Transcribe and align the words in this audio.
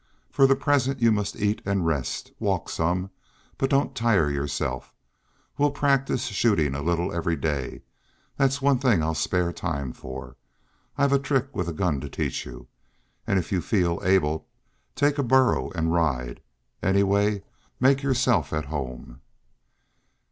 "For 0.31 0.47
the 0.47 0.55
present 0.55 0.99
you 0.99 1.11
must 1.11 1.35
eat 1.35 1.61
and 1.63 1.85
rest. 1.85 2.31
Walk 2.39 2.69
some, 2.71 3.11
but 3.59 3.69
don't 3.69 3.93
tire 3.95 4.31
yourself. 4.31 4.95
We'll 5.59 5.69
practice 5.69 6.23
shooting 6.25 6.73
a 6.73 6.81
little 6.81 7.13
every 7.13 7.35
day; 7.35 7.83
that's 8.35 8.63
one 8.63 8.79
thing 8.79 9.03
I'll 9.03 9.13
spare 9.13 9.53
time 9.53 9.93
for. 9.93 10.37
I've 10.97 11.13
a 11.13 11.19
trick 11.19 11.55
with 11.55 11.67
a 11.67 11.71
gun 11.71 11.99
to 12.01 12.09
teach 12.09 12.47
you. 12.47 12.67
And 13.27 13.37
if 13.37 13.51
you 13.51 13.61
feel 13.61 14.01
able, 14.03 14.47
take 14.95 15.19
a 15.19 15.23
burro 15.23 15.69
and 15.75 15.93
ride. 15.93 16.41
Anyway, 16.81 17.43
make 17.79 18.01
yourself 18.01 18.51
at 18.51 18.65
home." 18.73 19.21